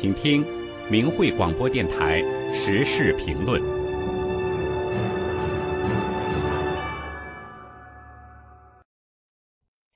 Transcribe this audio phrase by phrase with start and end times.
[0.00, 0.42] 请听
[0.90, 2.22] 明慧广播电台
[2.54, 3.60] 时事评论。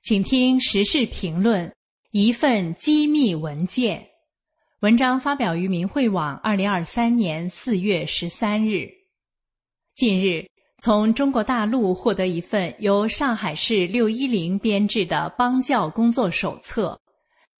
[0.03, 1.73] 请听时事评论：
[2.11, 4.07] 一份机密文件。
[4.81, 8.87] 文章发表于明慧网，二零二三年四月十三日。
[9.95, 10.47] 近日，
[10.77, 17.01] 从中国大陆获得一份由上海市六一零编制的帮教工作手册，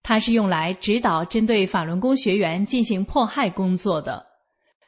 [0.07, 4.23] 它是用来指导针对法轮功学员进行迫害工作的。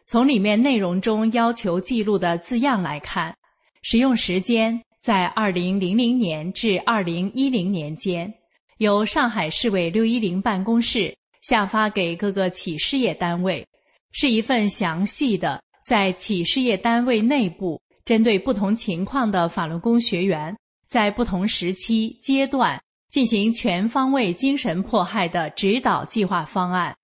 [0.05, 3.35] 从里面内容中要求记录的字样来看，
[3.81, 8.31] 使用时间在二零零零年至二零一零年间，
[8.77, 11.11] 由上海市委六一零办公室。
[11.41, 13.65] 下发给各个企事业单位，
[14.11, 20.55] 是一份详细的在企事业单位内部针对不同情况的法轮功学员
[20.87, 22.79] 在不同时期阶段
[23.09, 26.95] 进行全方位精神迫害的指导计划方案。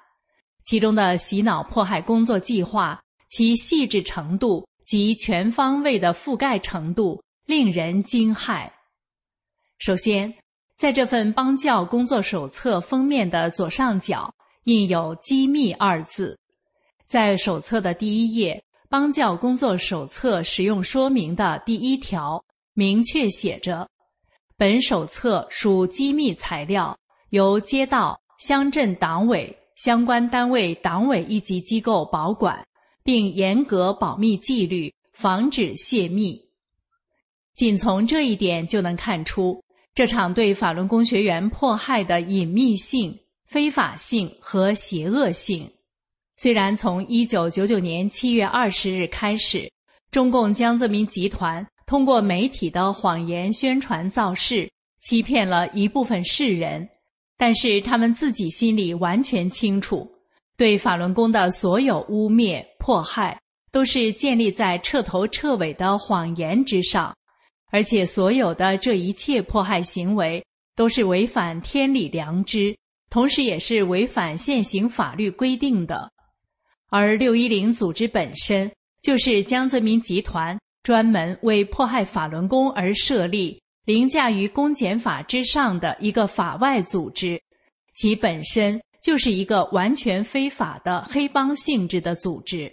[0.63, 8.69] 其中的洗脑迫害工作计划，其细致程度及全方位的覆盖程度令人惊骇。
[9.79, 10.33] 首先。
[10.75, 16.37] 在这份邦教工作手册封面的左上角印有“机密”二字，
[17.05, 23.87] 在手册的第一页邦教工作手册使用说明的第一条明确写着
[24.57, 26.97] ：“本手册属机密材料，
[27.29, 32.65] 由街道、乡镇党委相关单位党委一级机构保管，
[33.03, 36.39] 并严格保密纪律，防止泄密。”
[37.55, 39.63] 仅从这一点就能看出。
[39.95, 43.15] 这场对法轮功学员迫害的隐秘性、
[43.45, 45.69] 非法性和邪恶性，
[46.35, 49.71] 虽然从一九九九年七月二十日开始，
[50.09, 54.69] 中共江泽民集团通过媒体的谎言宣传造势，
[55.01, 56.87] 欺骗了一部分世人，
[57.37, 60.09] 但是他们自己心里完全清楚，
[60.57, 63.39] 对法轮功的所有污蔑、迫害，
[63.71, 67.15] 都是建立在彻头彻尾的谎言之上。
[67.69, 72.77] 而且，所有的这一切迫害行为都是违反天理良知，
[73.09, 76.11] 同时也是违反现行法律规定的。
[76.89, 78.71] 而六一零组织本身
[79.01, 87.41] 就是江泽民集团专门为迫害法轮功而设立、凌驾于公检法之上的一个法外组织，
[87.95, 92.71] 其本身就是一个完全非法的黑帮性质的组织。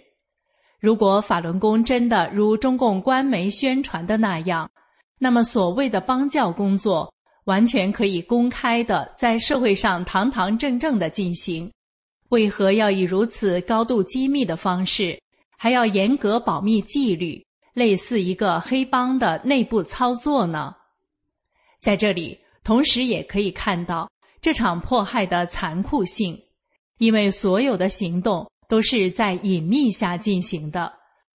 [0.79, 4.69] 如果法轮功真的如中共官媒宣传的那样，
[5.17, 7.13] 那么，所谓的帮教工作
[7.45, 11.71] 完全可以公开的在社会上堂堂正正的进行，
[12.29, 15.17] 为何要以如此高度机密的方式，
[15.57, 20.75] 还要严格保密纪律，类似一个黑帮的内部操作呢？
[21.79, 24.09] 在这里，同时也可以看到
[24.41, 26.37] 这场迫害的残酷性，
[26.97, 30.91] 因为所有的行动都是在隐秘下进行的，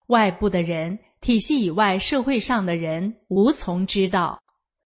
[0.07, 0.99] 外部的人。
[1.23, 4.39] 体系以外，社会上的人无从知道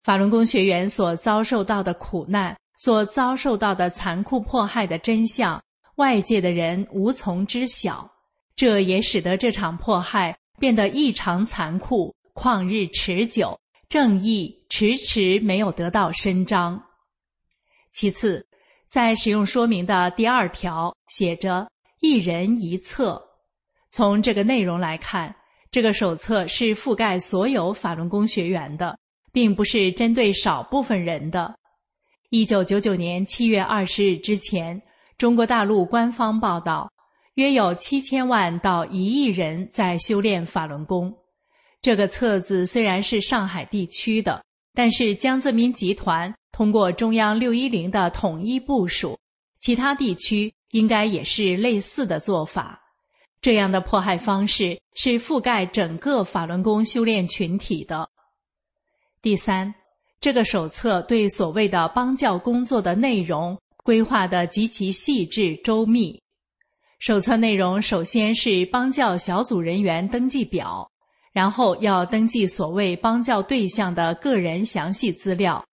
[0.04, 5.62] 法轮功学员所遭受到的苦难、所遭受到的残酷迫害的真相，
[5.96, 8.10] 外界的人无从知晓。
[8.56, 16.80] 这也使得这场迫害变得异常残酷、旷日持久，正义迟迟没有得到伸张。
[17.92, 18.46] 其次，
[18.88, 21.68] 在使用说明的第二条写着
[22.02, 23.20] “一人一册”，
[23.90, 25.36] 从这个内容来看。
[25.72, 28.98] 这个手册是覆盖所有法轮功学员的，
[29.32, 31.56] 并不是针对少部分人的。
[32.32, 34.82] 一九九九年七月二十日之前，
[35.16, 36.92] 中国大陆官方报道，
[37.40, 41.10] 约有七千万到一亿人在修炼法轮功。
[41.82, 49.18] 这个册子虽然是上海地区的，但是江泽民集团通过中央六一零的统一部署，
[49.58, 52.78] 其他地区应该也是类似的做法。
[53.40, 58.10] 这样的迫害方式是覆盖整个法轮功修炼群体的。
[59.22, 59.74] 第三，
[60.20, 66.22] 这个手册对所谓的帮教工作的内容规划的极其细致周密。
[67.00, 70.90] 手册内容首先是帮教小组人员登记表，
[71.34, 75.64] 然后要登记所谓帮教对象的个人详细资料。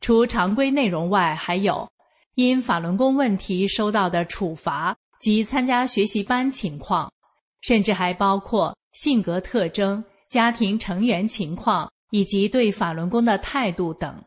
[0.00, 1.88] 除常规内容外，还有
[2.36, 4.96] 因法轮功问题收到的处罚。
[5.20, 7.12] 及参加学习班情况，
[7.60, 14.22] 甚至还包括性格特征、家庭成员情况以及对法轮功的态度等。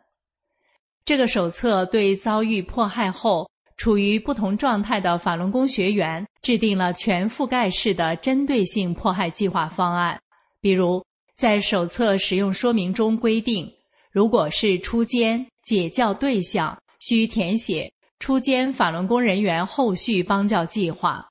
[1.06, 3.50] 这个手册对遭遇迫害后
[3.81, 10.22] 处于不同状态的法轮功学员制定了全覆盖式的针对性迫害计划方案。
[10.62, 13.68] 比如，在手册使用说明中规定，
[14.12, 17.92] 如果是出监解教对象，需填写。
[18.19, 21.25] 初监法轮功人员后续帮教计划。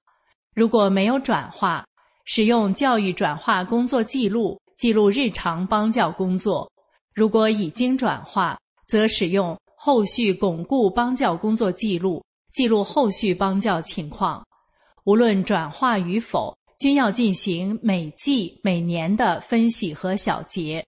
[0.53, 1.87] 如果没有转化，
[2.25, 6.69] 使用教育转化工作记录记录日常帮教工作；
[7.15, 8.59] 如果已经转化，
[8.89, 12.21] 则使用后续巩固帮教工作记录
[12.53, 14.47] 记录后续帮教情况。
[15.05, 20.87] 无论转化与否，均要进行每季每年的分析和小结。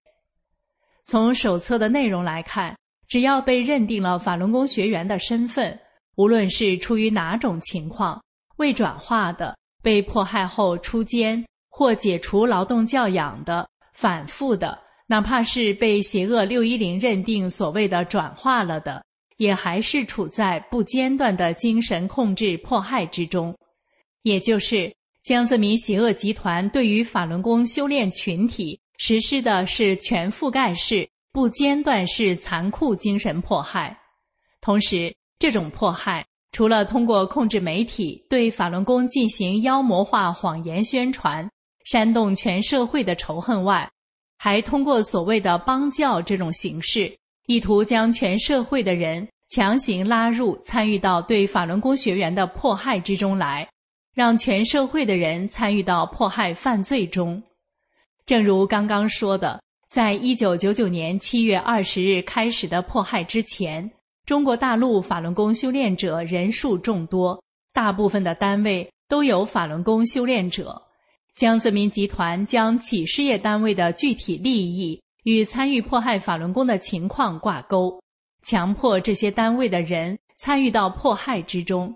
[1.05, 2.75] 从手册的内容来看，
[3.07, 5.77] 只要被认定了法轮功学员的身份，
[6.15, 8.23] 无论是出于哪种情况，
[8.57, 19.03] 未转化的、被迫害后出监或解除劳动教养的、反复的，哪怕是被邪恶六一零认定所谓的转化了的，
[19.37, 23.55] 也还是处在不间断的精神控制迫害之中。
[24.21, 24.93] 也就是
[25.23, 28.79] 江泽民邪恶集团对于法轮功修炼群体。
[28.99, 33.97] 实施的是全覆盖式、不间断式残酷精神迫害，
[34.61, 41.49] 同时，这种迫害除了通过控制媒体对法轮功进行妖魔化、谎言宣传，
[41.85, 43.89] 煽动全社会的仇恨外，
[44.37, 47.13] 还通过所谓的帮教这种形式，
[47.47, 53.67] 意图将全社会的人强行拉入参与到对法轮功学员的迫害之中来，
[54.15, 57.41] 让全社会的人参与到迫害犯罪中。
[58.25, 63.91] 正如刚刚说的，在一九九九年七月二十日开始的迫害之前，
[64.25, 67.43] 中国大陆法轮功修炼者人数众多，
[67.73, 70.81] 大部分的单位都有法轮功修炼者。
[71.35, 78.01] 江泽民集团将企事业单位的具体利益与参与迫害法轮功的情况挂钩，
[78.43, 81.93] 强迫这些单位的人参与到迫害之中。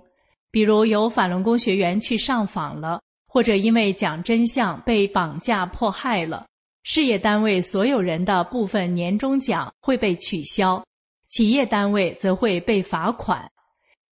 [0.52, 3.00] 比如有法轮功学员去上访了。
[3.30, 6.48] 或者因为讲真相被绑架迫害了，
[6.84, 10.84] 事业单位所有人的部分年终奖会被取消，
[11.28, 13.46] 企业单位则会被罚款。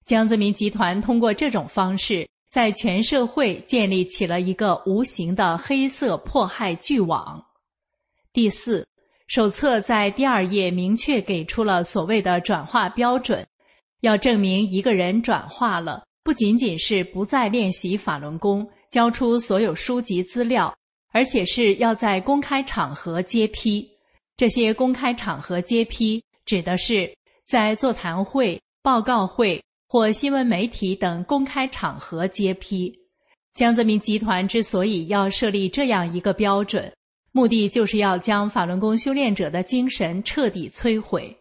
[0.06, 7.44] 江泽民集团通过这种方式，在全社会建立起了一个无形的黑色迫害巨网。
[8.32, 8.86] 第四，
[9.28, 13.46] 手册在第二页明确给出了所谓的转化标准，
[14.02, 18.68] 要证明一个人转化了，不仅仅是不再练习法轮功。
[18.92, 20.74] 交出所有书籍资料，
[21.12, 23.86] 而且是要在公开场合揭批。
[24.38, 27.12] 这些公开场合揭批，指的是
[27.46, 32.94] 在座谈会、报告会或新闻媒体等公开场合揭批。
[33.54, 36.90] 江泽民集团之所以要设立这样一个标准，
[37.36, 41.38] 目的就是要将法轮功修炼者的精神彻底摧毁。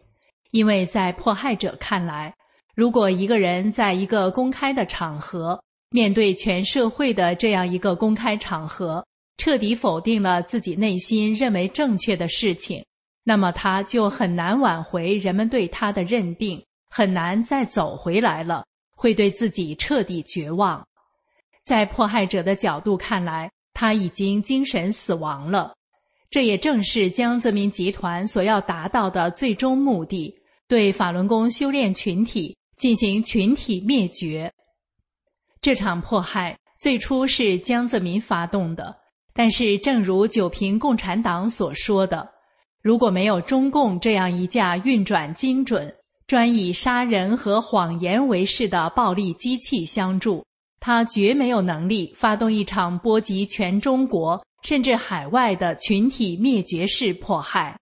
[0.51, 2.35] 因为在迫害者看来，
[2.75, 5.57] 如果一个人在一个公开的场合，
[5.91, 9.05] 面对全社会的这样一个公开场合，
[9.37, 12.85] 彻底否定了自己内心认为正确的事情，
[13.23, 18.65] 那么他就很难挽回人们对他的认定，很难再走回来了，
[18.97, 20.85] 会对自己彻底绝望。
[21.63, 25.73] 在迫害者的角度看来，他已经精神死亡了。
[26.29, 30.33] 这也正是江泽民集团所要达到的最终目的：
[30.67, 34.51] 对法轮功修炼群体进行群体灭绝。
[35.61, 38.95] 这场迫害最初是江泽民发动的，
[39.33, 42.27] 但是正如九平共产党所说的，
[42.81, 45.93] 如果没有中共这样一架运转精准、
[46.27, 50.45] 专以杀人和谎言为事的暴力机器相助，
[50.79, 57.79] 他绝没有能力发动一场波及全中国甚至海外的群体灭绝式迫害。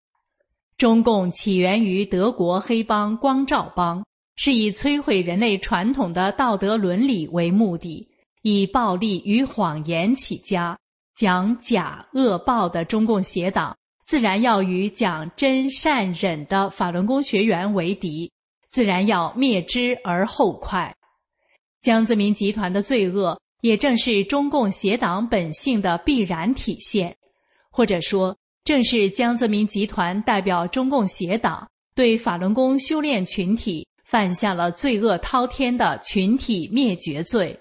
[0.77, 4.05] 中共起源于德国黑帮光照帮。
[4.35, 8.09] 是以摧毁人类传统的道德伦理为目的，
[8.41, 10.75] 以暴力与谎言起家，
[11.15, 18.31] 讲假恶报的中共邪党，自然要与讲真善忍的法轮功学员为敌，
[18.71, 20.91] 自然要灭之而后快。
[21.83, 27.15] 江泽民集团的罪恶，也正是中共邪党本性的必然体现，
[27.71, 33.87] 或者说，正是江泽民集团代表中共邪党对法轮功修炼群体。
[34.03, 37.57] 犯下了罪恶滔天的群体灭绝罪。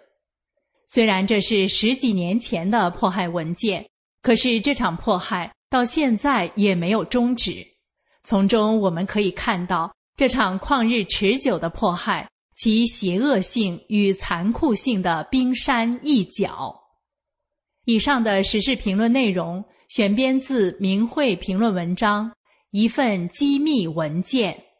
[0.86, 3.88] 虽然这是十几年前的迫害文件，
[4.20, 7.66] 可是这场迫害到现在也没有终止。
[8.22, 16.74] 从中我们可以看到，这场旷日持久的迫害其邪恶性与残酷性的冰山一角。
[17.84, 22.30] 以上的时事评论内容选编自《明慧评论文章》，
[22.70, 24.71] 一份机密文件。